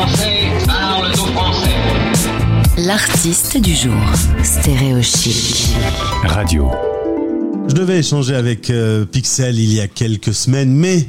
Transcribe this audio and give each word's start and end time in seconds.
Français 0.00 0.48
parlent 0.66 1.12
aux 1.12 1.16
Français. 1.36 1.68
L'artiste 2.78 3.58
du 3.58 3.74
jour, 3.76 3.92
Stéréochic. 4.42 5.74
Radio. 6.24 6.70
Je 7.68 7.74
devais 7.74 7.98
échanger 7.98 8.34
avec 8.34 8.70
euh, 8.70 9.04
Pixel 9.04 9.58
il 9.58 9.70
y 9.74 9.78
a 9.78 9.88
quelques 9.88 10.32
semaines, 10.32 10.72
mais 10.72 11.06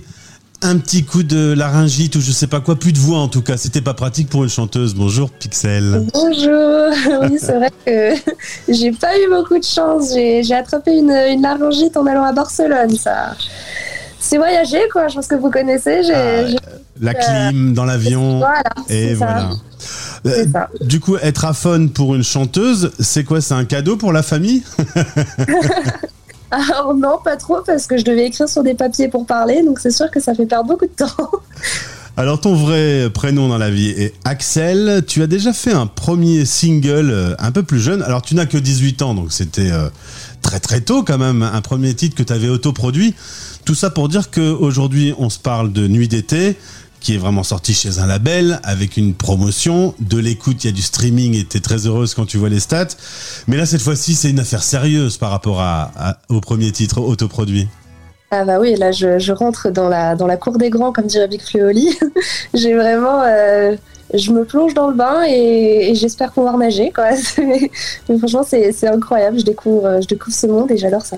un 0.61 0.77
petit 0.77 1.05
coup 1.05 1.23
de 1.23 1.53
laryngite 1.53 2.17
ou 2.17 2.19
je 2.21 2.33
sais 2.33 2.47
pas 2.47 2.59
quoi, 2.59 2.75
plus 2.75 2.91
de 2.91 2.97
voix 2.99 3.19
en 3.19 3.29
tout 3.29 3.41
cas. 3.41 3.55
C'était 3.55 3.79
pas 3.79 3.93
pratique 3.93 4.27
pour 4.27 4.43
une 4.43 4.49
chanteuse. 4.49 4.93
Bonjour 4.93 5.29
Pixel. 5.31 6.07
Bonjour. 6.13 7.21
Oui, 7.21 7.37
c'est 7.39 7.53
vrai 7.55 7.69
que 7.85 8.13
j'ai 8.73 8.91
pas 8.91 9.17
eu 9.17 9.29
beaucoup 9.29 9.57
de 9.57 9.63
chance. 9.63 10.11
J'ai 10.13 10.53
attrapé 10.53 10.91
une, 10.97 11.11
une 11.11 11.41
laryngite 11.41 11.95
en 11.95 12.05
allant 12.07 12.25
à 12.25 12.33
Barcelone. 12.33 12.93
Ça, 12.97 13.37
c'est 14.19 14.35
voyager 14.35 14.81
quoi. 14.91 15.07
Je 15.07 15.15
pense 15.15 15.27
que 15.27 15.35
vous 15.35 15.49
connaissez. 15.49 16.03
J'ai- 16.03 16.13
Ah, 16.13 16.70
La 17.01 17.13
clim 17.13 17.73
dans 17.73 17.85
l'avion. 17.85 18.37
Voilà. 18.37 18.63
Et 18.89 19.15
voilà. 19.15 19.49
Euh, 20.27 20.45
du 20.81 20.99
coup, 20.99 21.17
être 21.17 21.45
aphone 21.45 21.89
pour 21.89 22.13
une 22.13 22.23
chanteuse, 22.23 22.91
c'est 22.99 23.23
quoi 23.23 23.41
C'est 23.41 23.55
un 23.55 23.65
cadeau 23.65 23.97
pour 23.97 24.13
la 24.13 24.21
famille? 24.21 24.63
Alors 26.51 26.93
non, 26.93 27.17
pas 27.23 27.37
trop 27.37 27.61
parce 27.65 27.87
que 27.87 27.97
je 27.97 28.03
devais 28.03 28.27
écrire 28.27 28.49
sur 28.49 28.63
des 28.63 28.73
papiers 28.73 29.07
pour 29.07 29.25
parler. 29.25 29.63
Donc 29.63 29.79
c'est 29.79 29.91
sûr 29.91 30.11
que 30.11 30.19
ça 30.19 30.35
fait 30.35 30.45
perdre 30.45 30.67
beaucoup 30.67 30.85
de 30.85 30.91
temps. 30.91 31.31
Alors 32.17 32.41
ton 32.41 32.55
vrai 32.55 33.09
prénom 33.09 33.47
dans 33.47 33.57
la 33.57 33.69
vie 33.69 33.89
est 33.89 34.13
Axel. 34.25 35.03
Tu 35.07 35.23
as 35.23 35.27
déjà 35.27 35.53
fait 35.53 35.71
un 35.71 35.87
premier 35.87 36.43
single 36.43 37.09
euh, 37.09 37.35
un 37.39 37.51
peu 37.51 37.63
plus 37.63 37.79
jeune. 37.79 38.01
Alors 38.03 38.21
tu 38.21 38.35
n'as 38.35 38.45
que 38.45 38.57
18 38.57 39.01
ans, 39.01 39.13
donc 39.15 39.31
c'était 39.31 39.71
euh, 39.71 39.87
très 40.41 40.59
très 40.59 40.81
tôt 40.81 41.03
quand 41.03 41.17
même. 41.17 41.41
Un 41.41 41.61
premier 41.61 41.93
titre 41.93 42.15
que 42.15 42.23
tu 42.23 42.33
avais 42.33 42.49
autoproduit. 42.49 43.15
Tout 43.63 43.75
ça 43.75 43.89
pour 43.89 44.09
dire 44.09 44.29
qu'aujourd'hui 44.29 45.13
on 45.17 45.29
se 45.29 45.39
parle 45.39 45.71
de 45.71 45.87
Nuit 45.87 46.09
d'été 46.09 46.57
qui 47.01 47.15
est 47.15 47.17
vraiment 47.17 47.43
sorti 47.43 47.73
chez 47.73 47.99
un 47.99 48.07
label 48.07 48.59
avec 48.63 48.95
une 48.95 49.13
promotion, 49.13 49.93
de 49.99 50.17
l'écoute, 50.17 50.63
il 50.63 50.67
y 50.67 50.69
a 50.69 50.73
du 50.73 50.81
streaming 50.81 51.35
et 51.35 51.43
t'es 51.43 51.59
très 51.59 51.87
heureuse 51.87 52.13
quand 52.13 52.25
tu 52.25 52.37
vois 52.37 52.49
les 52.49 52.59
stats. 52.59 52.95
Mais 53.47 53.57
là 53.57 53.65
cette 53.65 53.81
fois-ci 53.81 54.15
c'est 54.15 54.29
une 54.29 54.39
affaire 54.39 54.63
sérieuse 54.63 55.17
par 55.17 55.31
rapport 55.31 55.59
à, 55.59 55.91
au 56.29 56.39
premier 56.39 56.71
titre 56.71 57.01
autoproduit. 57.01 57.67
Ah 58.29 58.45
bah 58.45 58.59
oui, 58.59 58.75
là 58.75 58.91
je, 58.91 59.31
rentre 59.31 59.69
dans 59.69 59.89
la, 59.89 60.15
dans 60.15 60.27
la 60.27 60.37
cour 60.37 60.57
des 60.57 60.69
grands, 60.69 60.93
comme 60.93 61.07
dirait 61.07 61.27
Big 61.27 61.41
Fleoli. 61.41 61.97
J'ai 62.53 62.75
vraiment... 62.75 63.23
euh, 63.23 63.75
je 64.13 64.31
me 64.31 64.43
plonge 64.43 64.73
dans 64.73 64.89
le 64.89 64.95
bain 64.95 65.23
et, 65.27 65.93
j'espère 65.95 66.31
pouvoir 66.31 66.57
nager. 66.57 66.91
Mais, 67.37 68.17
franchement, 68.17 68.43
c'est 68.43 68.87
incroyable. 68.87 69.39
Je 69.39 69.45
découvre, 69.45 70.01
je 70.01 70.07
découvre 70.07 70.35
ce 70.35 70.47
monde 70.47 70.71
et 70.71 70.77
j'adore 70.77 71.05
ça. 71.05 71.17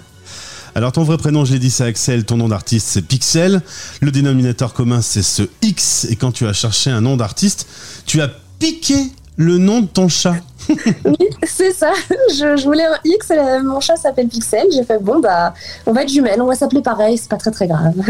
Alors 0.76 0.92
ton 0.92 1.04
vrai 1.04 1.18
prénom, 1.18 1.46
je 1.46 1.54
l'ai 1.54 1.60
dit, 1.60 1.70
c'est 1.70 1.84
Axel, 1.84 2.26
ton 2.26 2.38
nom 2.38 2.48
d'artiste 2.48 2.88
c'est 2.90 3.02
Pixel, 3.02 3.62
le 4.02 4.12
dénominateur 4.12 4.74
commun 4.74 5.02
c'est 5.02 5.22
ce 5.22 5.44
X, 5.62 6.08
et 6.10 6.16
quand 6.16 6.32
tu 6.32 6.48
as 6.48 6.54
cherché 6.54 6.90
un 6.90 7.02
nom 7.02 7.16
d'artiste, 7.18 7.68
tu 8.06 8.22
as 8.22 8.30
piqué 8.60 8.96
le 9.36 9.58
nom 9.58 9.82
de 9.82 9.88
ton 9.88 10.08
chat. 10.08 10.36
Oui, 11.06 11.28
c'est 11.44 11.74
ça. 11.74 11.92
Je, 12.30 12.56
je 12.56 12.64
voulais 12.64 12.86
un 12.86 12.98
X, 13.04 13.32
mon 13.64 13.82
chat 13.82 13.98
s'appelle 13.98 14.30
Pixel. 14.30 14.66
J'ai 14.74 14.84
fait, 14.84 14.98
bon, 15.02 15.20
bah, 15.20 15.54
on 15.86 15.92
va 15.92 16.04
être 16.04 16.10
jumelles, 16.10 16.42
on 16.42 16.48
va 16.48 16.56
s'appeler 16.56 16.82
pareil, 16.82 17.18
c'est 17.18 17.30
pas 17.30 17.38
très 17.38 17.52
très 17.52 17.68
grave. 17.68 17.94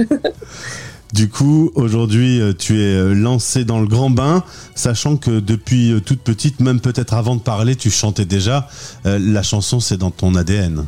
Du 1.14 1.30
coup, 1.30 1.72
aujourd'hui, 1.76 2.42
euh, 2.42 2.54
tu 2.58 2.82
es 2.82 2.96
euh, 2.96 3.14
lancé 3.14 3.66
dans 3.66 3.80
le 3.80 3.86
grand 3.86 4.10
bain, 4.10 4.44
sachant 4.74 5.16
que 5.16 5.40
depuis 5.40 5.92
euh, 5.92 6.00
toute 6.00 6.22
petite, 6.22 6.60
même 6.60 6.80
peut-être 6.80 7.14
avant 7.14 7.36
de 7.36 7.40
parler, 7.40 7.76
tu 7.76 7.92
chantais 7.92 8.26
déjà. 8.26 8.68
La 9.06 9.44
chanson, 9.44 9.80
c'est 9.80 9.98
dans 9.98 10.10
ton 10.10 10.34
ADN. 10.34 10.88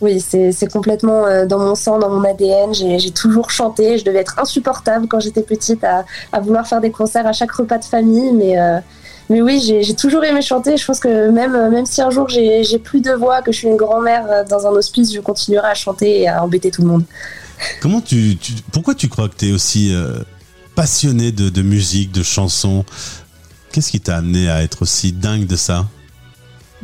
Oui, 0.00 0.20
c'est 0.20 0.72
complètement 0.72 1.24
euh, 1.24 1.46
dans 1.46 1.58
mon 1.58 1.74
sang, 1.74 1.98
dans 1.98 2.10
mon 2.10 2.24
ADN. 2.24 2.74
J'ai 2.74 3.10
toujours 3.10 3.50
chanté. 3.50 3.98
Je 3.98 4.04
devais 4.04 4.18
être 4.18 4.38
insupportable 4.38 5.06
quand 5.06 5.20
j'étais 5.20 5.42
petite 5.42 5.84
à, 5.84 6.04
vouloir 6.40 6.66
faire 6.66 6.80
des 6.80 6.90
concerts 6.90 7.26
à 7.26 7.32
chaque 7.32 7.52
repas 7.52 7.78
de 7.78 7.84
famille. 7.84 8.32
Mais, 8.32 8.58
euh, 8.58 8.78
oui, 9.30 9.60
j'ai 9.60 9.94
toujours 9.94 10.24
aimé 10.24 10.42
chanter. 10.42 10.76
Je 10.76 10.84
pense 10.84 11.00
que 11.00 11.30
même, 11.30 11.54
euh, 11.54 11.84
si 11.86 12.02
un 12.02 12.10
jour 12.10 12.28
j'ai 12.28 12.78
plus 12.78 13.00
de 13.00 13.12
voix, 13.12 13.40
que 13.40 13.52
je 13.52 13.58
suis 13.58 13.68
une 13.68 13.76
grand-mère 13.76 14.44
dans 14.48 14.66
un 14.66 14.70
hospice, 14.70 15.14
je 15.14 15.20
continuerai 15.20 15.68
à 15.68 15.74
chanter 15.74 16.22
et 16.22 16.28
à 16.28 16.42
embêter 16.42 16.70
tout 16.70 16.82
le 16.82 16.88
monde. 16.88 17.04
Comment 17.80 18.00
tu, 18.00 18.36
pourquoi 18.72 18.94
tu 18.94 19.08
crois 19.08 19.28
que 19.28 19.36
tu 19.36 19.48
es 19.48 19.52
aussi 19.52 19.94
passionné 20.74 21.32
de 21.32 21.62
musique, 21.62 22.12
de 22.12 22.22
chansons? 22.22 22.84
Qu'est-ce 23.72 23.90
qui 23.90 24.00
t'a 24.00 24.16
amené 24.16 24.50
à 24.50 24.62
être 24.62 24.82
aussi 24.82 25.12
dingue 25.12 25.46
de 25.46 25.56
ça? 25.56 25.86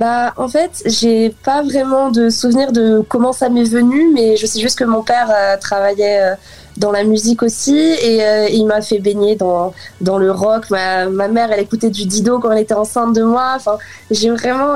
Bah, 0.00 0.32
en 0.38 0.48
fait, 0.48 0.82
j'ai 0.86 1.28
pas 1.28 1.62
vraiment 1.62 2.10
de 2.10 2.30
souvenir 2.30 2.72
de 2.72 3.04
comment 3.06 3.34
ça 3.34 3.50
m'est 3.50 3.64
venu, 3.64 4.10
mais 4.14 4.34
je 4.38 4.46
sais 4.46 4.58
juste 4.58 4.78
que 4.78 4.84
mon 4.84 5.02
père 5.02 5.28
euh, 5.30 5.58
travaillait 5.58 6.22
euh, 6.22 6.34
dans 6.78 6.90
la 6.90 7.04
musique 7.04 7.42
aussi 7.42 7.76
et 7.76 8.24
euh, 8.24 8.48
il 8.48 8.64
m'a 8.64 8.80
fait 8.80 8.98
baigner 8.98 9.36
dans, 9.36 9.74
le 10.00 10.32
rock. 10.32 10.70
Ma, 10.70 11.06
mère, 11.28 11.52
elle 11.52 11.60
écoutait 11.60 11.90
du 11.90 12.06
Dido 12.06 12.38
quand 12.38 12.50
elle 12.50 12.62
était 12.62 12.72
enceinte 12.72 13.14
de 13.14 13.22
moi. 13.22 13.52
Enfin, 13.56 13.76
j'ai 14.10 14.30
vraiment 14.30 14.72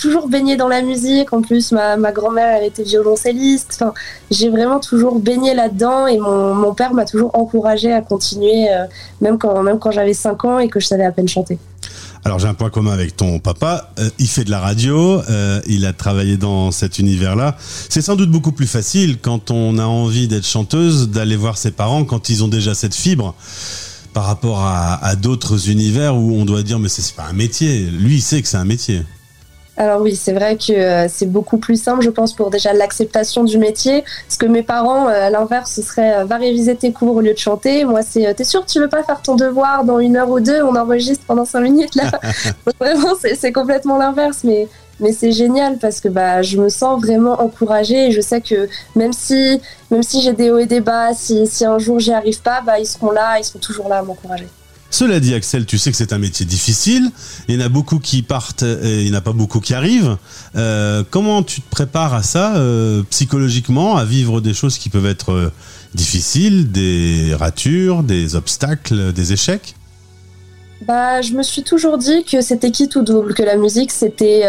toujours 0.00 0.26
baigné 0.26 0.56
dans 0.56 0.66
la 0.66 0.82
musique. 0.82 1.32
En 1.32 1.42
plus, 1.42 1.70
ma, 1.70 2.10
grand-mère, 2.10 2.56
elle 2.56 2.64
était 2.64 2.82
violoncelliste. 2.82 3.70
Enfin, 3.74 3.94
j'ai 4.32 4.48
vraiment 4.48 4.80
toujours 4.80 5.20
baigné 5.20 5.54
là-dedans 5.54 6.08
et 6.08 6.18
mon, 6.18 6.74
père 6.74 6.92
m'a 6.92 7.04
toujours 7.04 7.30
encouragée 7.34 7.92
à 7.92 8.00
continuer, 8.00 8.66
même 9.20 9.38
quand, 9.38 9.62
même 9.62 9.78
quand 9.78 9.92
j'avais 9.92 10.12
5 10.12 10.44
ans 10.44 10.58
et 10.58 10.68
que 10.68 10.80
je 10.80 10.88
savais 10.88 11.04
à 11.04 11.12
peine 11.12 11.28
chanter. 11.28 11.56
Alors 12.26 12.40
j'ai 12.40 12.48
un 12.48 12.54
point 12.54 12.70
commun 12.70 12.90
avec 12.90 13.16
ton 13.16 13.38
papa, 13.38 13.92
Euh, 14.00 14.10
il 14.18 14.26
fait 14.26 14.42
de 14.42 14.50
la 14.50 14.58
radio, 14.58 15.22
euh, 15.30 15.60
il 15.68 15.86
a 15.86 15.92
travaillé 15.92 16.36
dans 16.36 16.72
cet 16.72 16.98
univers-là. 16.98 17.56
C'est 17.88 18.02
sans 18.02 18.16
doute 18.16 18.32
beaucoup 18.32 18.50
plus 18.50 18.66
facile 18.66 19.18
quand 19.22 19.52
on 19.52 19.78
a 19.78 19.84
envie 19.84 20.26
d'être 20.26 20.44
chanteuse 20.44 21.08
d'aller 21.08 21.36
voir 21.36 21.56
ses 21.56 21.70
parents 21.70 22.04
quand 22.04 22.28
ils 22.28 22.42
ont 22.42 22.48
déjà 22.48 22.74
cette 22.74 22.96
fibre 22.96 23.36
par 24.12 24.24
rapport 24.24 24.58
à, 24.58 24.94
à 25.04 25.14
d'autres 25.14 25.70
univers 25.70 26.16
où 26.16 26.34
on 26.34 26.44
doit 26.44 26.64
dire 26.64 26.80
mais 26.80 26.88
c'est 26.88 27.14
pas 27.14 27.26
un 27.26 27.32
métier. 27.32 27.84
Lui 27.84 28.16
il 28.16 28.22
sait 28.22 28.42
que 28.42 28.48
c'est 28.48 28.56
un 28.56 28.64
métier. 28.64 29.04
Alors 29.78 30.00
oui, 30.00 30.16
c'est 30.16 30.32
vrai 30.32 30.56
que 30.56 30.72
euh, 30.72 31.06
c'est 31.08 31.26
beaucoup 31.26 31.58
plus 31.58 31.80
simple, 31.80 32.02
je 32.02 32.08
pense, 32.10 32.32
pour 32.32 32.50
déjà 32.50 32.72
l'acceptation 32.72 33.44
du 33.44 33.58
métier. 33.58 34.04
Parce 34.26 34.38
que 34.38 34.46
mes 34.46 34.62
parents, 34.62 35.08
euh, 35.08 35.26
à 35.26 35.30
l'inverse, 35.30 35.72
ce 35.72 35.82
serait 35.82 36.20
euh, 36.20 36.24
va 36.24 36.36
réviser 36.36 36.76
tes 36.76 36.92
cours 36.92 37.16
au 37.16 37.20
lieu 37.20 37.34
de 37.34 37.38
chanter. 37.38 37.84
Moi, 37.84 38.02
c'est 38.02 38.32
t'es 38.34 38.44
sûr 38.44 38.64
que 38.64 38.70
tu 38.70 38.80
veux 38.80 38.88
pas 38.88 39.02
faire 39.02 39.20
ton 39.20 39.36
devoir 39.36 39.84
dans 39.84 39.98
une 39.98 40.16
heure 40.16 40.30
ou 40.30 40.40
deux? 40.40 40.62
On 40.62 40.74
enregistre 40.76 41.24
pendant 41.26 41.44
cinq 41.44 41.60
minutes 41.60 41.94
là. 41.94 42.04
Donc, 42.66 42.74
vraiment, 42.80 43.14
c'est 43.20 43.34
c'est 43.34 43.52
complètement 43.52 43.98
l'inverse, 43.98 44.44
mais 44.44 44.66
mais 44.98 45.12
c'est 45.12 45.32
génial 45.32 45.76
parce 45.78 46.00
que 46.00 46.08
bah 46.08 46.40
je 46.40 46.56
me 46.56 46.70
sens 46.70 47.02
vraiment 47.02 47.42
encouragée 47.42 48.06
et 48.06 48.10
je 48.12 48.20
sais 48.22 48.40
que 48.40 48.68
même 48.94 49.12
si 49.12 49.60
même 49.90 50.02
si 50.02 50.22
j'ai 50.22 50.32
des 50.32 50.50
hauts 50.50 50.58
et 50.58 50.66
des 50.66 50.80
bas, 50.80 51.12
si, 51.12 51.46
si 51.46 51.66
un 51.66 51.78
jour 51.78 51.98
j'y 51.98 52.14
arrive 52.14 52.40
pas, 52.40 52.62
bah 52.62 52.78
ils 52.78 52.86
seront 52.86 53.10
là, 53.10 53.38
ils 53.38 53.44
seront 53.44 53.58
toujours 53.58 53.88
là 53.90 53.98
à 53.98 54.02
m'encourager. 54.02 54.46
Cela 54.90 55.20
dit, 55.20 55.34
Axel, 55.34 55.66
tu 55.66 55.78
sais 55.78 55.90
que 55.90 55.96
c'est 55.96 56.12
un 56.12 56.18
métier 56.18 56.46
difficile. 56.46 57.10
Il 57.48 57.56
y 57.56 57.62
en 57.62 57.66
a 57.66 57.68
beaucoup 57.68 57.98
qui 57.98 58.22
partent 58.22 58.62
et 58.62 59.02
il 59.02 59.10
n'y 59.10 59.14
en 59.14 59.18
a 59.18 59.20
pas 59.20 59.32
beaucoup 59.32 59.60
qui 59.60 59.74
arrivent. 59.74 60.16
Euh, 60.56 61.02
comment 61.10 61.42
tu 61.42 61.60
te 61.60 61.68
prépares 61.68 62.14
à 62.14 62.22
ça 62.22 62.56
euh, 62.56 63.02
psychologiquement, 63.10 63.96
à 63.96 64.04
vivre 64.04 64.40
des 64.40 64.54
choses 64.54 64.78
qui 64.78 64.88
peuvent 64.88 65.06
être 65.06 65.32
euh, 65.32 65.52
difficiles, 65.94 66.70
des 66.70 67.34
ratures, 67.38 68.02
des 68.02 68.36
obstacles, 68.36 69.12
des 69.12 69.32
échecs? 69.32 69.74
Bah, 70.86 71.20
je 71.20 71.32
me 71.32 71.42
suis 71.42 71.62
toujours 71.62 71.98
dit 71.98 72.22
que 72.24 72.40
c'était 72.40 72.70
qui 72.70 72.88
tout 72.88 73.02
double, 73.02 73.34
que 73.34 73.42
la 73.42 73.56
musique 73.56 73.90
c'était 73.90 74.44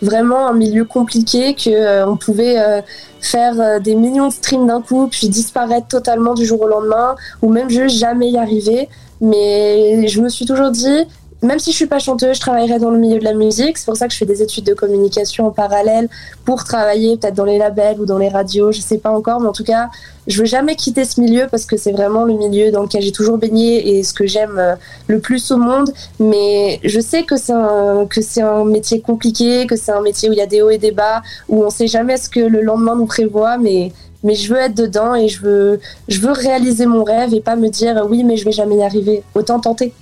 vraiment 0.00 0.48
un 0.48 0.54
milieu 0.54 0.86
compliqué, 0.86 1.54
que 1.54 2.04
on 2.08 2.16
pouvait 2.16 2.82
faire 3.20 3.80
des 3.82 3.94
millions 3.94 4.28
de 4.28 4.32
streams 4.32 4.66
d'un 4.66 4.80
coup, 4.80 5.06
puis 5.08 5.28
disparaître 5.28 5.86
totalement 5.86 6.32
du 6.32 6.46
jour 6.46 6.62
au 6.62 6.66
lendemain, 6.66 7.14
ou 7.42 7.50
même 7.50 7.68
juste 7.68 7.98
jamais 7.98 8.30
y 8.30 8.38
arriver. 8.38 8.88
Mais 9.20 10.06
je 10.08 10.20
me 10.20 10.28
suis 10.28 10.44
toujours 10.44 10.70
dit, 10.70 11.06
même 11.42 11.58
si 11.58 11.70
je 11.70 11.76
suis 11.76 11.86
pas 11.86 11.98
chanteuse, 11.98 12.36
je 12.36 12.40
travaillerai 12.40 12.78
dans 12.78 12.90
le 12.90 12.98
milieu 12.98 13.18
de 13.18 13.24
la 13.24 13.34
musique. 13.34 13.76
C'est 13.78 13.84
pour 13.84 13.96
ça 13.96 14.06
que 14.06 14.12
je 14.12 14.18
fais 14.18 14.26
des 14.26 14.42
études 14.42 14.64
de 14.64 14.74
communication 14.74 15.46
en 15.46 15.50
parallèle 15.50 16.08
pour 16.44 16.64
travailler 16.64 17.16
peut-être 17.16 17.34
dans 17.34 17.44
les 17.44 17.58
labels 17.58 18.00
ou 18.00 18.06
dans 18.06 18.18
les 18.18 18.28
radios, 18.28 18.72
je 18.72 18.80
sais 18.80 18.98
pas 18.98 19.10
encore, 19.10 19.40
mais 19.40 19.48
en 19.48 19.52
tout 19.52 19.64
cas, 19.64 19.90
je 20.26 20.40
veux 20.40 20.46
jamais 20.46 20.76
quitter 20.76 21.04
ce 21.04 21.20
milieu 21.20 21.46
parce 21.50 21.66
que 21.66 21.76
c'est 21.76 21.92
vraiment 21.92 22.24
le 22.24 22.34
milieu 22.34 22.70
dans 22.70 22.82
lequel 22.82 23.02
j'ai 23.02 23.12
toujours 23.12 23.38
baigné 23.38 23.96
et 23.96 24.02
ce 24.02 24.12
que 24.12 24.26
j'aime 24.26 24.58
euh, 24.58 24.74
le 25.06 25.20
plus 25.20 25.50
au 25.52 25.56
monde. 25.56 25.92
Mais 26.18 26.80
je 26.84 27.00
sais 27.00 27.22
que 27.22 27.36
c'est 27.36 27.52
un, 27.52 28.06
que 28.06 28.22
c'est 28.22 28.42
un 28.42 28.64
métier 28.64 29.00
compliqué, 29.00 29.66
que 29.66 29.76
c'est 29.76 29.92
un 29.92 30.00
métier 30.00 30.28
où 30.28 30.32
il 30.32 30.38
y 30.38 30.42
a 30.42 30.46
des 30.46 30.62
hauts 30.62 30.70
et 30.70 30.78
des 30.78 30.90
bas, 30.90 31.22
où 31.48 31.62
on 31.62 31.70
sait 31.70 31.86
jamais 31.86 32.16
ce 32.16 32.28
que 32.28 32.40
le 32.40 32.62
lendemain 32.62 32.96
nous 32.96 33.06
prévoit, 33.06 33.58
mais 33.58 33.92
mais 34.22 34.34
je 34.34 34.52
veux 34.52 34.60
être 34.60 34.76
dedans 34.76 35.14
et 35.14 35.28
je 35.28 35.40
veux, 35.40 35.80
je 36.08 36.20
veux 36.20 36.32
réaliser 36.32 36.86
mon 36.86 37.04
rêve 37.04 37.34
et 37.34 37.40
pas 37.40 37.56
me 37.56 37.68
dire 37.68 38.04
oui, 38.08 38.24
mais 38.24 38.36
je 38.36 38.44
vais 38.44 38.52
jamais 38.52 38.76
y 38.76 38.82
arriver. 38.82 39.22
Autant 39.34 39.60
tenter. 39.60 39.92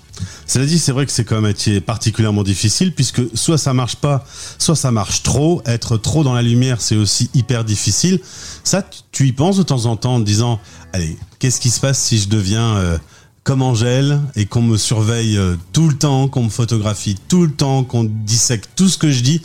Cela 0.47 0.67
dit, 0.67 0.79
c'est 0.79 0.93
vrai 0.93 1.07
que 1.07 1.13
c'est 1.13 1.25
quand 1.25 1.37
même 1.37 1.45
un 1.45 1.49
métier 1.49 1.81
particulièrement 1.81 2.43
difficile 2.43 2.95
puisque 2.95 3.23
soit 3.35 3.59
ça 3.59 3.75
marche 3.75 3.97
pas, 3.97 4.25
soit 4.59 4.77
ça 4.77 4.91
marche 4.91 5.23
trop. 5.23 5.63
Être 5.67 5.97
trop 5.97 6.23
dans 6.23 6.35
la 6.35 6.43
lumière, 6.43 6.81
c'est 6.81 6.97
aussi 6.97 7.31
hyper 7.35 7.65
difficile. 7.65 8.21
Ça, 8.63 8.85
tu 9.11 9.27
y 9.27 9.33
penses 9.33 9.57
de 9.57 9.63
temps 9.63 9.87
en 9.87 9.97
temps 9.97 10.17
en 10.17 10.21
te 10.21 10.27
disant, 10.27 10.61
allez, 10.93 11.17
qu'est-ce 11.39 11.61
qui 11.61 11.71
se 11.71 11.81
passe 11.81 11.99
si 11.99 12.19
je 12.19 12.29
deviens 12.29 12.77
euh, 12.77 12.99
comme 13.43 13.63
Angèle 13.63 14.21
et 14.37 14.47
qu'on 14.47 14.63
me 14.63 14.77
surveille 14.77 15.37
euh, 15.37 15.57
tout 15.73 15.89
le 15.89 15.95
temps, 15.95 16.29
qu'on 16.29 16.45
me 16.45 16.51
photographie 16.51 17.17
tout 17.29 17.45
le 17.45 17.53
temps, 17.53 17.85
qu'on 17.85 18.05
dissèque 18.05 18.75
tout 18.77 18.89
ce 18.89 18.99
que 18.99 19.11
je 19.11 19.23
dis? 19.23 19.43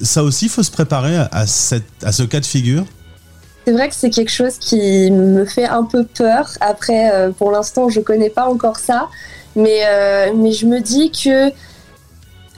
Ça 0.00 0.22
aussi, 0.22 0.46
il 0.46 0.50
faut 0.50 0.62
se 0.62 0.70
préparer 0.70 1.16
à, 1.16 1.46
cette, 1.46 1.84
à 2.02 2.12
ce 2.12 2.22
cas 2.22 2.40
de 2.40 2.46
figure. 2.46 2.84
C'est 3.64 3.72
vrai 3.72 3.88
que 3.88 3.94
c'est 3.94 4.10
quelque 4.10 4.30
chose 4.30 4.58
qui 4.58 5.10
me 5.10 5.44
fait 5.44 5.66
un 5.66 5.84
peu 5.84 6.04
peur. 6.04 6.50
Après, 6.60 7.12
euh, 7.12 7.30
pour 7.30 7.52
l'instant, 7.52 7.88
je 7.88 8.00
connais 8.00 8.30
pas 8.30 8.46
encore 8.46 8.76
ça. 8.76 9.08
Mais, 9.54 9.82
euh, 9.84 10.32
mais 10.34 10.52
je 10.52 10.66
me 10.66 10.80
dis 10.80 11.12
que 11.12 11.50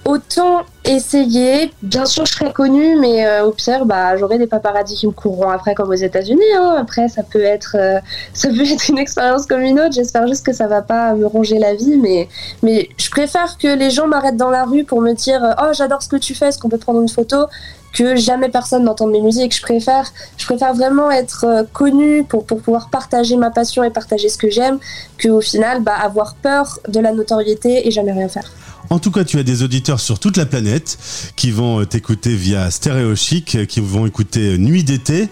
autant 0.05 0.63
essayer. 0.85 1.73
Bien 1.83 2.05
sûr, 2.05 2.27
je 2.27 2.33
serais 2.33 2.53
connue, 2.53 2.99
mais 3.01 3.27
euh, 3.27 3.47
au 3.47 3.53
pire, 3.53 3.87
bah, 3.87 4.17
j'aurai 4.17 4.39
des 4.39 4.47
paparazzis 4.47 4.97
qui 4.97 5.07
me 5.07 5.13
courront 5.13 5.49
après, 5.49 5.75
comme 5.75 5.89
aux 5.89 5.95
États-Unis. 5.95 6.43
Hein. 6.57 6.77
Après, 6.79 7.09
ça 7.09 7.23
peut 7.23 7.43
être, 7.43 7.77
euh, 7.79 8.01
ça 8.35 8.49
peut 8.49 8.65
être 8.65 8.89
une 8.89 8.99
expérience 8.99 9.47
comme 9.47 9.63
une 9.63 9.81
autre. 9.81 9.93
J'espère 9.93 10.27
juste 10.27 10.45
que 10.45 10.53
ça 10.53 10.67
va 10.67 10.83
pas 10.83 11.15
me 11.15 11.27
ronger 11.27 11.59
la 11.59 11.75
vie, 11.75 11.97
mais, 11.97 12.29
mais 12.63 12.89
je 12.99 13.11
préfère 13.11 13.59
que 13.59 13.69
les 13.69 13.91
gens 13.91 14.07
m'arrêtent 14.07 14.37
dans 14.37 14.51
la 14.51 14.65
rue 14.65 14.85
pour 14.85 15.01
me 15.01 15.13
dire, 15.13 15.55
oh, 15.63 15.73
j'adore 15.73 16.03
ce 16.03 16.09
que 16.09 16.17
tu 16.17 16.35
fais, 16.35 16.49
est-ce 16.49 16.59
qu'on 16.59 16.69
peut 16.69 16.79
prendre 16.79 17.01
une 17.01 17.09
photo 17.09 17.47
que 17.95 18.17
jamais 18.17 18.49
personne 18.49 18.85
n'entende 18.85 19.13
mes 19.13 19.21
musiques. 19.21 19.57
Je 19.57 19.63
préfère, 19.63 20.13
je 20.37 20.45
préfère 20.45 20.75
vraiment 20.75 21.11
être 21.11 21.45
euh, 21.45 21.63
connue 21.73 22.25
pour, 22.25 22.45
pour 22.45 22.61
pouvoir 22.61 22.91
partager 22.91 23.37
ma 23.37 23.51
passion 23.51 23.85
et 23.85 23.91
partager 23.91 24.29
ce 24.29 24.37
que 24.37 24.51
j'aime, 24.51 24.79
qu'au 25.23 25.41
final, 25.41 25.83
bah, 25.83 25.95
avoir 25.95 26.35
peur 26.35 26.81
de 26.89 27.01
la 27.01 27.13
notoriété 27.13 27.87
et 27.87 27.91
jamais 27.91 28.13
rien 28.13 28.29
faire. 28.29 28.51
En 28.91 28.99
tout 28.99 29.11
cas, 29.11 29.25
tu 29.25 29.39
as 29.39 29.43
des 29.43 29.63
auditeurs 29.63 30.01
sur 30.01 30.19
toute 30.19 30.37
la 30.37 30.47
planète 30.47 30.99
qui 31.37 31.51
vont 31.51 31.81
euh, 31.81 31.87
t'écouter 31.87 32.35
via 32.35 32.71
Stéréo 32.71 33.17
Chic, 33.17 33.55
euh, 33.55 33.65
qui 33.65 33.81
vont 33.81 34.07
écouter 34.07 34.59
Nuit 34.59 34.85
d'été. 34.85 35.29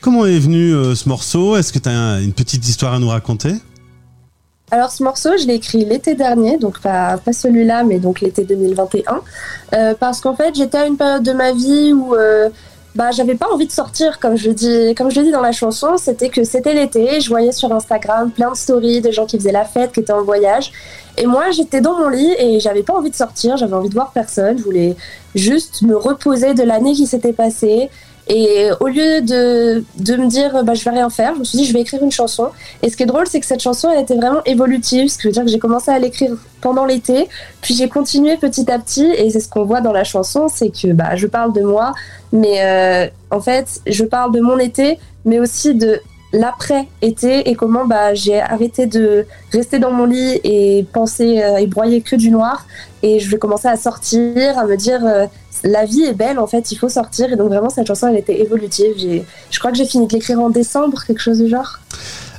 Comment 0.00 0.26
est 0.26 0.38
venu 0.38 0.74
euh, 0.74 0.94
ce 0.94 1.08
morceau? 1.08 1.56
Est-ce 1.56 1.72
que 1.72 1.78
tu 1.78 1.88
as 1.88 2.20
une 2.20 2.32
petite 2.32 2.68
histoire 2.68 2.94
à 2.94 2.98
nous 2.98 3.08
raconter? 3.08 3.54
Alors 4.72 4.90
ce 4.90 5.02
morceau, 5.02 5.36
je 5.38 5.46
l'ai 5.46 5.56
écrit 5.56 5.84
l'été 5.84 6.14
dernier, 6.14 6.56
donc 6.56 6.80
pas, 6.80 7.18
celui-là, 7.30 7.84
mais 7.84 7.98
donc 7.98 8.22
l'été 8.22 8.42
2021, 8.44 9.20
euh, 9.74 9.94
parce 10.00 10.22
qu'en 10.22 10.34
fait 10.34 10.54
j'étais 10.54 10.78
à 10.78 10.86
une 10.86 10.96
période 10.96 11.22
de 11.22 11.32
ma 11.32 11.52
vie 11.52 11.92
où 11.92 12.14
euh, 12.14 12.48
bah 12.94 13.10
j'avais 13.10 13.34
pas 13.34 13.48
envie 13.52 13.66
de 13.66 13.72
sortir, 13.72 14.20
comme 14.20 14.36
je 14.36 14.50
dis, 14.50 14.94
comme 14.94 15.10
je 15.10 15.20
le 15.20 15.26
dis 15.26 15.32
dans 15.32 15.40
la 15.40 15.52
chanson, 15.52 15.96
c'était 15.96 16.28
que 16.28 16.44
c'était 16.44 16.74
l'été, 16.74 17.20
je 17.20 17.28
voyais 17.28 17.52
sur 17.52 17.72
Instagram 17.72 18.30
plein 18.30 18.50
de 18.50 18.56
stories 18.56 19.00
de 19.00 19.10
gens 19.10 19.24
qui 19.24 19.38
faisaient 19.38 19.52
la 19.52 19.64
fête, 19.64 19.92
qui 19.92 20.00
étaient 20.00 20.12
en 20.12 20.22
voyage, 20.22 20.72
et 21.16 21.26
moi 21.26 21.50
j'étais 21.50 21.80
dans 21.80 21.98
mon 21.98 22.08
lit 22.08 22.34
et 22.38 22.60
j'avais 22.60 22.82
pas 22.82 22.94
envie 22.94 23.10
de 23.10 23.16
sortir, 23.16 23.56
j'avais 23.56 23.74
envie 23.74 23.88
de 23.88 23.94
voir 23.94 24.12
personne, 24.12 24.58
je 24.58 24.62
voulais 24.62 24.96
juste 25.34 25.82
me 25.82 25.96
reposer 25.96 26.52
de 26.52 26.62
l'année 26.62 26.92
qui 26.92 27.06
s'était 27.06 27.32
passée 27.32 27.88
et 28.28 28.68
au 28.80 28.86
lieu 28.86 29.20
de, 29.20 29.84
de 29.98 30.16
me 30.16 30.28
dire 30.28 30.62
bah, 30.64 30.74
je 30.74 30.84
vais 30.84 30.90
rien 30.90 31.10
faire, 31.10 31.34
je 31.34 31.40
me 31.40 31.44
suis 31.44 31.58
dit 31.58 31.64
je 31.64 31.72
vais 31.72 31.80
écrire 31.80 32.02
une 32.02 32.12
chanson. 32.12 32.50
Et 32.82 32.88
ce 32.88 32.96
qui 32.96 33.02
est 33.02 33.06
drôle, 33.06 33.26
c'est 33.26 33.40
que 33.40 33.46
cette 33.46 33.60
chanson 33.60 33.90
elle 33.90 34.00
était 34.00 34.16
vraiment 34.16 34.42
évolutive, 34.44 35.08
ce 35.08 35.18
qui 35.18 35.26
veut 35.26 35.32
dire 35.32 35.44
que 35.44 35.50
j'ai 35.50 35.58
commencé 35.58 35.90
à 35.90 35.98
l'écrire 35.98 36.32
pendant 36.60 36.84
l'été, 36.84 37.28
puis 37.60 37.74
j'ai 37.74 37.88
continué 37.88 38.36
petit 38.36 38.70
à 38.70 38.78
petit. 38.78 39.06
Et 39.16 39.30
c'est 39.30 39.40
ce 39.40 39.48
qu'on 39.48 39.64
voit 39.64 39.80
dans 39.80 39.92
la 39.92 40.04
chanson, 40.04 40.46
c'est 40.48 40.70
que 40.70 40.92
bah, 40.92 41.16
je 41.16 41.26
parle 41.26 41.52
de 41.52 41.62
moi, 41.62 41.92
mais 42.32 42.64
euh, 42.64 43.08
en 43.30 43.40
fait 43.40 43.80
je 43.86 44.04
parle 44.04 44.32
de 44.32 44.40
mon 44.40 44.58
été, 44.58 44.98
mais 45.24 45.40
aussi 45.40 45.74
de 45.74 46.00
l'après-été 46.32 47.50
et 47.50 47.54
comment 47.54 47.86
bah, 47.86 48.14
j'ai 48.14 48.40
arrêté 48.40 48.86
de 48.86 49.26
rester 49.52 49.78
dans 49.78 49.92
mon 49.92 50.06
lit 50.06 50.40
et 50.44 50.86
penser 50.92 51.42
euh, 51.42 51.56
et 51.56 51.66
broyer 51.66 52.00
que 52.00 52.16
du 52.16 52.30
noir. 52.30 52.66
Et 53.02 53.20
je 53.20 53.30
vais 53.30 53.38
commencer 53.38 53.68
à 53.68 53.76
sortir, 53.76 54.58
à 54.58 54.64
me 54.64 54.76
dire 54.76 55.04
euh, 55.04 55.26
la 55.64 55.84
vie 55.84 56.02
est 56.02 56.14
belle 56.14 56.38
en 56.38 56.46
fait, 56.46 56.72
il 56.72 56.76
faut 56.76 56.88
sortir. 56.88 57.32
Et 57.32 57.36
donc 57.36 57.48
vraiment 57.48 57.70
cette 57.70 57.86
chanson 57.86 58.08
elle 58.08 58.16
était 58.16 58.40
évolutive. 58.40 59.24
Je 59.50 59.58
crois 59.58 59.70
que 59.70 59.76
j'ai 59.76 59.86
fini 59.86 60.06
de 60.06 60.12
l'écrire 60.12 60.40
en 60.40 60.50
décembre, 60.50 61.04
quelque 61.06 61.20
chose 61.20 61.38
du 61.38 61.48
genre. 61.48 61.80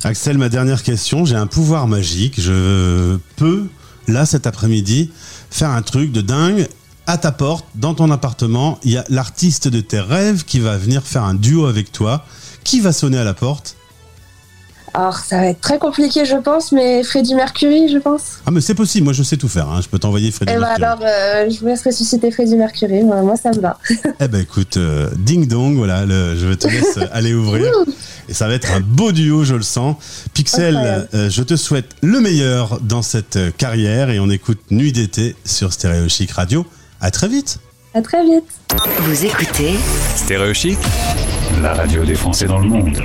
Axel, 0.03 0.37
ma 0.37 0.49
dernière 0.49 0.83
question, 0.83 1.23
j'ai 1.23 1.35
un 1.35 1.47
pouvoir 1.47 1.87
magique. 1.87 2.41
Je 2.41 3.17
peux, 3.37 3.67
là 4.07 4.25
cet 4.25 4.47
après-midi, 4.47 5.11
faire 5.49 5.69
un 5.69 5.81
truc 5.81 6.11
de 6.11 6.21
dingue. 6.21 6.67
À 7.05 7.17
ta 7.17 7.33
porte, 7.33 7.65
dans 7.75 7.93
ton 7.93 8.09
appartement, 8.11 8.79
il 8.83 8.91
y 8.91 8.97
a 8.97 9.03
l'artiste 9.09 9.67
de 9.67 9.81
tes 9.81 9.99
rêves 9.99 10.45
qui 10.45 10.59
va 10.59 10.77
venir 10.77 11.03
faire 11.03 11.23
un 11.23 11.33
duo 11.33 11.65
avec 11.65 11.91
toi. 11.91 12.25
Qui 12.63 12.79
va 12.79 12.93
sonner 12.93 13.17
à 13.17 13.25
la 13.25 13.33
porte? 13.33 13.75
Alors, 14.93 15.17
ça 15.17 15.37
va 15.37 15.47
être 15.47 15.61
très 15.61 15.79
compliqué, 15.79 16.25
je 16.25 16.35
pense, 16.35 16.71
mais 16.71 17.03
Freddie 17.03 17.33
Mercury, 17.35 17.89
je 17.91 17.97
pense. 17.97 18.39
Ah, 18.45 18.51
mais 18.51 18.61
c'est 18.61 18.75
possible, 18.75 19.05
moi 19.05 19.13
je 19.13 19.23
sais 19.23 19.37
tout 19.37 19.47
faire, 19.47 19.67
hein. 19.69 19.81
je 19.81 19.87
peux 19.87 19.97
t'envoyer 19.97 20.29
Freddie 20.31 20.51
eh 20.55 20.59
ben 20.59 20.61
Mercury. 20.61 20.83
alors, 20.85 20.99
euh, 21.01 21.49
je 21.49 21.59
vous 21.59 21.65
laisse 21.67 21.83
ressusciter 21.83 22.29
Freddie 22.31 22.55
Mercury, 22.55 23.03
moi, 23.03 23.21
moi 23.21 23.35
ça 23.35 23.49
me 23.51 23.59
va. 23.59 23.79
eh 24.19 24.27
ben 24.27 24.41
écoute, 24.41 24.77
euh, 24.77 25.09
ding 25.17 25.47
dong, 25.47 25.75
voilà, 25.77 26.05
le- 26.05 26.35
je 26.37 26.53
te 26.53 26.67
laisse 26.67 26.99
aller 27.11 27.33
ouvrir. 27.33 27.65
Et 28.29 28.33
ça 28.33 28.47
va 28.47 28.53
être 28.53 28.71
un 28.71 28.79
beau 28.79 29.11
duo, 29.11 29.43
je 29.43 29.55
le 29.55 29.63
sens. 29.63 29.95
Pixel, 30.33 31.07
euh, 31.13 31.29
je 31.29 31.43
te 31.43 31.55
souhaite 31.55 31.89
le 32.01 32.19
meilleur 32.21 32.79
dans 32.81 33.01
cette 33.01 33.35
euh, 33.35 33.51
carrière 33.57 34.09
et 34.09 34.19
on 34.19 34.29
écoute 34.29 34.59
Nuit 34.71 34.91
d'été 34.93 35.35
sur 35.43 35.73
Stéréo 35.73 36.07
Chic 36.07 36.31
Radio. 36.31 36.65
À 37.01 37.11
très 37.11 37.27
vite. 37.27 37.59
À 37.93 38.01
très 38.01 38.23
vite. 38.23 38.45
Vous 38.99 39.25
écoutez 39.25 39.73
Stéréo 40.15 40.53
Chic, 40.53 40.77
la 41.63 41.73
radio 41.75 42.03
des 42.03 42.15
Français 42.15 42.45
dans 42.45 42.59
le 42.59 42.67
monde. 42.67 43.01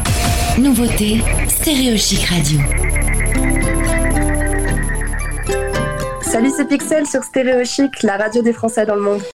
Nouveauté 0.59 1.23
Stéréo 1.47 1.97
Chic 1.97 2.25
Radio. 2.25 2.59
Salut, 6.23 6.51
c'est 6.57 6.67
Pixel 6.67 7.07
sur 7.07 7.23
Stéréo 7.23 7.65
Chic, 7.65 8.03
la 8.03 8.17
radio 8.17 8.43
des 8.43 8.53
Français 8.53 8.85
dans 8.85 8.97
le 8.97 9.03
monde. 9.03 9.23